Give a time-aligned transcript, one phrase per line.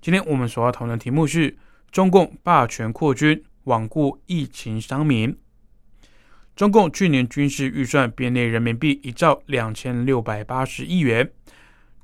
[0.00, 1.56] 今天我们所要讨论的题目是
[1.90, 5.36] 中共霸权扩军，罔顾疫情伤民。
[6.54, 11.28] 中共去年军事预算编列人民币一兆两千六百八十亿元，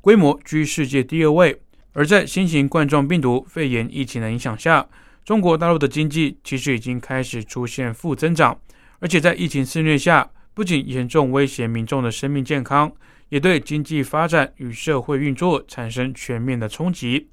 [0.00, 1.60] 规模居世界第二位。
[1.92, 4.84] 而在新型冠状病毒肺炎疫情的影响下，
[5.24, 8.60] 中国大陆的经济其实已经开始出现负增长，
[8.98, 12.92] 而且在疫情肆虐下，不仅严重威胁民众的生命健康。
[13.30, 17.28] 也对经济发展与社会运作产生全面的冲击，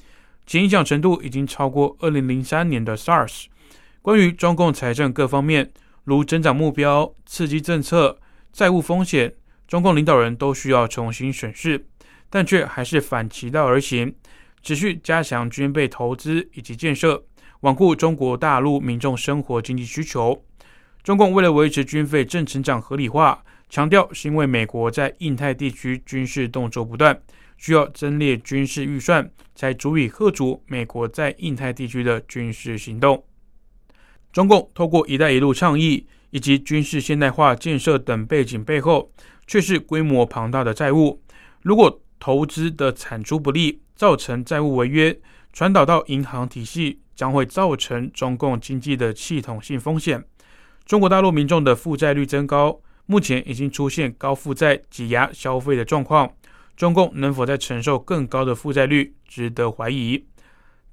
[0.52, 3.46] 其影响程度已经超过二零零三年的 SARS。
[4.02, 5.72] 关于中共财政各方面，
[6.04, 8.20] 如增长目标、刺激政策、
[8.52, 9.34] 债务风险，
[9.66, 11.86] 中共领导人都需要重新审视，
[12.30, 14.14] 但却还是反其道而行，
[14.62, 17.24] 持续加强军备投资以及建设，
[17.62, 20.44] 罔顾中国大陆民众生活经济需求。
[21.02, 23.42] 中共为了维持军费正成长合理化。
[23.70, 27.18] 强调是因为美国在印太地区军事动作不断，
[27.62, 33.24] 需要增列军事预算，才足以遏阻美国在印太地区的军事行动。
[34.34, 39.12] 中共透过“一带一路”倡议以及军事现代化建设等背景背后，
[39.46, 41.22] 却是规模庞大的债务。
[41.62, 45.16] 如果投资的产出不利，造成债务违约，
[45.54, 50.26] 传导到银行体系，将会造成中共经济的系统性风险。
[50.84, 52.82] 中国大陆民众的负债率增高。
[53.08, 56.32] 目前已经出现高负债挤压消费的状况，
[56.76, 60.26] 中共能否再承受更高的负债率，值得怀疑。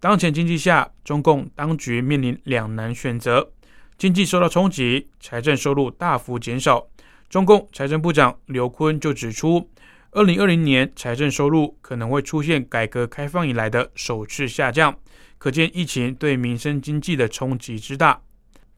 [0.00, 3.53] 当前经济下，中共当局面临两难选择：
[3.97, 6.87] 经济受到冲击，财政收入大幅减少。
[7.28, 9.69] 中共财政部长刘昆就指出，
[10.12, 14.97] 二零二零年财政收入可能会出现改革开放以来的首次下降，
[15.37, 18.22] 可见疫情对民生经济的冲击之大。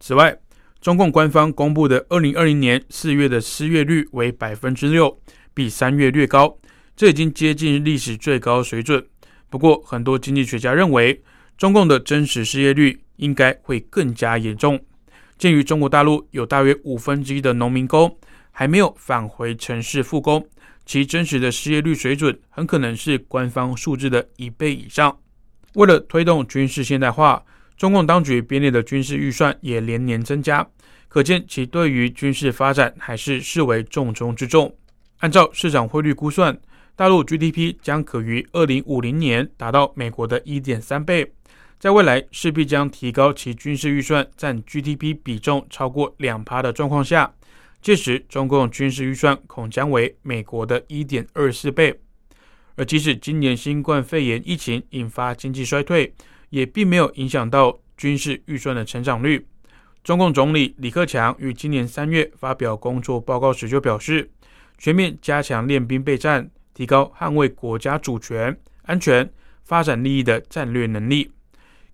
[0.00, 0.36] 此外，
[0.80, 5.20] 中共官方公布的二零二零年四月的失业率为百分之六，
[5.52, 6.56] 比三月略高，
[7.00, 9.02] 这已经接近历史最高水准。
[9.48, 11.18] 不过，很多经济学家认为，
[11.56, 14.78] 中共的真实失业率应该会更加严重。
[15.38, 18.14] 鉴于中国大陆有大约五分之一的农民工
[18.50, 20.46] 还没有返回城市复工，
[20.84, 25.18] 其真实的失业率水准很可能是官方数字的一倍以上。
[25.76, 27.42] 为了推动军事现代化，
[27.78, 30.68] 中共当局编列的军事预算也连年增加，
[31.08, 34.76] 可见其对于军事发展还是视为重中之重。
[35.20, 36.58] 按照市场汇率估算，
[36.96, 41.32] 大陆 GDP 将可于二零五零年达到美国的一点三倍，
[41.78, 47.34] 在未来势必将提高其军事预算占 GDP 比重超过两趴的状况下，
[47.80, 51.98] 届时中共军事预算恐将为美国的一点二四倍。
[52.76, 56.12] 而即使今年新冠肺炎疫情引发经济衰退，
[56.50, 59.46] 也并没有影响到军事预算的成长率。
[60.02, 64.30] 中共总理李克强于今年三月发表工作报告时就表示，
[64.78, 69.30] 全面加强练兵备战，提高捍卫国家主权、安全、
[69.64, 71.30] 发展利益的战略能力。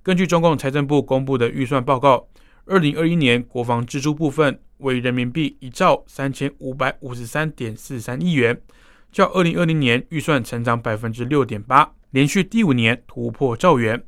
[0.01, 2.29] 根据中共财政部公布的预算报告，
[2.67, 8.63] 二零二一年国防支出部分为人民币一兆三千五百五十三点四三亿元，
[9.11, 14.01] 较二零二零年预算成长百分之六点八，连续第五年突破兆元。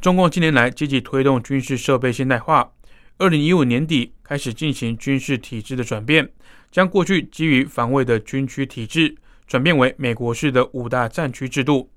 [0.00, 2.72] 中共近年来积极推动军事设备现代化，
[3.18, 6.28] 二零一五年底开始进行军事体制的转变，
[6.72, 9.14] 将过去基于防卫的军区体制
[9.52, 11.90] 转变为美国式的五大战区制度。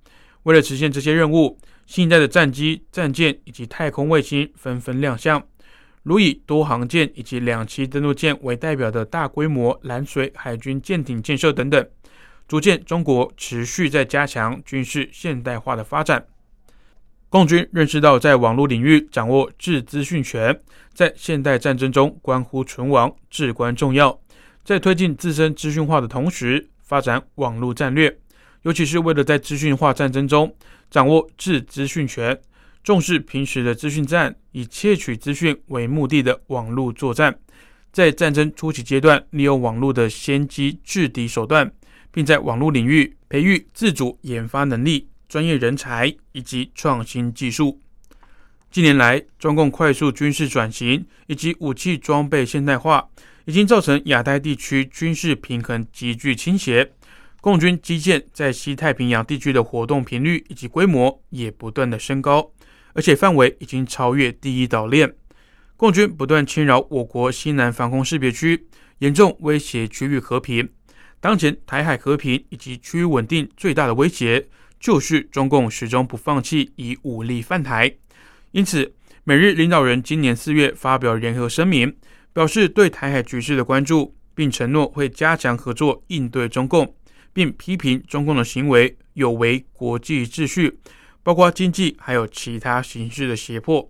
[0.43, 5.41] 为了实现这些任务，新一代的战机、战舰以及太空卫星纷纷亮相，
[6.03, 11.87] 如以多航舰以及两栖登陆舰为代表的大规模蓝水海军舰艇建设等等，
[12.45, 16.27] 逐渐中国持续在加强军事现代化的发展。
[17.29, 20.59] 共军认识到，在网络领域掌握制资讯权，
[20.93, 24.19] 在现代战争中关乎存亡，至关重要。
[24.65, 28.17] 在推进自身资讯化的同时，发展网络战略，
[28.61, 30.55] 尤其是为了在资讯化战争中
[30.89, 32.39] 掌握制资讯权，
[32.83, 37.37] 重视平时的资讯战，以窃取资讯为目的的网络作战，
[37.91, 41.69] 在战争初期阶段利用网络的先机制敌手段，
[42.11, 45.09] 并在网络领域培育自主研发能力。
[45.27, 47.81] 专业人才以及创新技术。
[48.69, 53.09] 近年来，中共快速军事转型以及武器装备现代化，
[53.45, 56.91] 已经造成亚太地区军事平衡急剧倾斜。
[57.41, 62.51] 共军基建在西太平洋地区的活动频率以及规模也不断的升高，
[62.93, 65.13] 而且范围已经超越第一岛链。
[65.77, 68.65] 共军不断侵扰我国西南防空识别区，
[68.97, 70.67] 严重威胁区域和平。
[71.19, 74.47] 当前台海和平以及区域稳定最大的威胁，
[74.79, 77.93] 就是中共始终不放弃以武力犯台。
[78.51, 78.93] 因此，
[79.23, 81.95] 美日领导人今年四月发表联合声明，
[82.35, 86.93] 表示对台海局势的关注，并承诺会加强合作应对中共，
[87.31, 90.77] 并批评中共的行为有违国际秩序，
[91.23, 93.89] 包括经济还有其他形式的胁迫。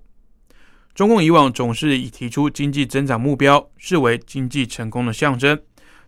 [0.94, 5.60] 中共以往总是以提出经济增长目标视为经济成功的象征，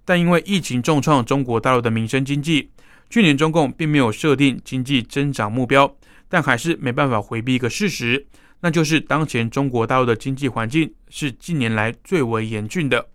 [0.05, 2.69] 但因为疫情重创中国大陆的民生经济，
[3.09, 5.97] 去年中共并没有设定经济增长目标，
[6.29, 8.27] 但还是没办法回避一个事实，
[8.59, 13.07] 那就是当前中国大陆的经济环境是近年来最为严峻的。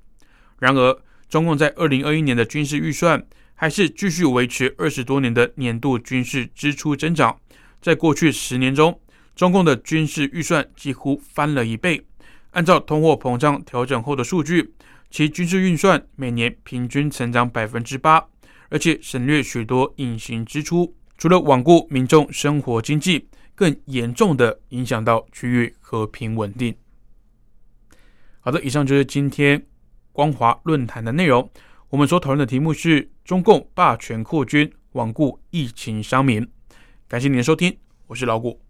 [0.58, 3.20] 然而，中共在二零二一年的军事预算
[3.54, 7.36] 还是继续维持二十多年的年度军事支出增长，
[7.80, 8.98] 在过去十年中。
[9.34, 12.04] 中共的军事预算几乎翻了一倍。
[12.50, 14.72] 按照通货膨胀调整后的数据，
[15.10, 18.22] 其军事预算每年平均成长百分之八，
[18.68, 20.94] 而且省略许多隐形支出。
[21.16, 26.74] 除了罔顾民众生活经济，更严重的影响到区域和平稳定。
[28.40, 29.64] 好的，以上就是今天
[30.12, 31.48] 光华论坛的内容。
[31.90, 36.46] 我们所讨论的题目是中共霸权扩军，罔顾疫情伤民。
[37.06, 37.76] 感谢您的收听，
[38.06, 38.60] 我是老谷。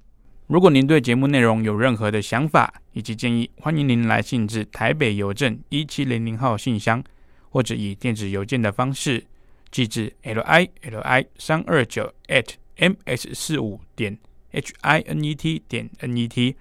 [0.49, 7.03] 如果您对节目内容有任何的想法以及建议，欢迎您来信至台北邮政一七零零号信箱，
[7.49, 9.25] 或者以电子邮件的方式
[9.71, 12.47] 寄至 l i l i 三二九 at
[12.77, 14.19] m s 四五点
[14.53, 16.57] h i n e t 点 n e t，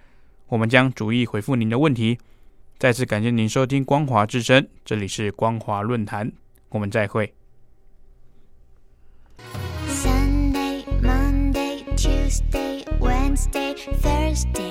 [0.47, 2.17] 我们将逐一回复您的问题。
[2.79, 6.31] 再次感谢您收听光华之声，这里是光华论坛，
[6.69, 7.33] 我们再会。
[9.87, 12.71] Sunday, Monday, Tuesday.
[13.01, 13.73] Wednesday,
[14.03, 14.70] Thursday,